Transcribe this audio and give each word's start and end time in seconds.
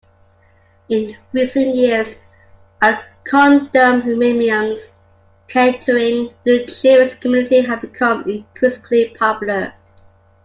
In 0.89 1.15
recent 1.31 1.75
years 1.75 2.15
condominiums 3.23 4.89
catering 5.47 6.29
to 6.43 6.57
the 6.57 6.65
Jewish 6.65 7.13
community 7.19 7.61
have 7.61 7.81
become 7.81 8.23
increasingly 8.27 9.09
popular. 9.09 9.75